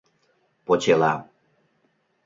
[0.65, 1.13] Почела...